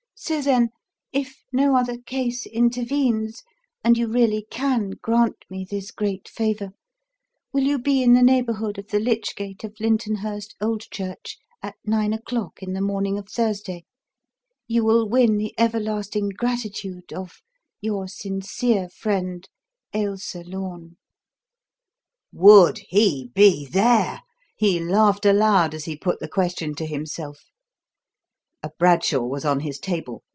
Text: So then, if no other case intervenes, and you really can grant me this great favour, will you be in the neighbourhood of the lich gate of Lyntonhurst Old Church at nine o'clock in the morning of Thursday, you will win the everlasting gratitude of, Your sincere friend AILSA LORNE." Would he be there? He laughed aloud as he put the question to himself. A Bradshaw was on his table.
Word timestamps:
So 0.23 0.39
then, 0.39 0.69
if 1.11 1.41
no 1.51 1.75
other 1.75 1.97
case 1.97 2.45
intervenes, 2.45 3.41
and 3.83 3.97
you 3.97 4.05
really 4.05 4.45
can 4.51 4.91
grant 5.01 5.37
me 5.49 5.65
this 5.67 5.89
great 5.89 6.29
favour, 6.29 6.73
will 7.51 7.63
you 7.63 7.79
be 7.79 8.03
in 8.03 8.13
the 8.13 8.21
neighbourhood 8.21 8.77
of 8.77 8.89
the 8.89 8.99
lich 8.99 9.35
gate 9.35 9.63
of 9.63 9.79
Lyntonhurst 9.79 10.53
Old 10.61 10.81
Church 10.91 11.39
at 11.63 11.73
nine 11.85 12.13
o'clock 12.13 12.61
in 12.61 12.73
the 12.73 12.81
morning 12.81 13.17
of 13.17 13.29
Thursday, 13.29 13.83
you 14.67 14.83
will 14.85 15.09
win 15.09 15.37
the 15.39 15.55
everlasting 15.57 16.29
gratitude 16.29 17.11
of, 17.11 17.41
Your 17.81 18.07
sincere 18.07 18.89
friend 18.89 19.49
AILSA 19.91 20.43
LORNE." 20.43 20.97
Would 22.31 22.77
he 22.89 23.31
be 23.33 23.65
there? 23.65 24.21
He 24.55 24.79
laughed 24.79 25.25
aloud 25.25 25.73
as 25.73 25.85
he 25.85 25.97
put 25.97 26.19
the 26.19 26.29
question 26.29 26.75
to 26.75 26.85
himself. 26.85 27.45
A 28.63 28.69
Bradshaw 28.77 29.25
was 29.25 29.43
on 29.43 29.61
his 29.61 29.79
table. 29.79 30.23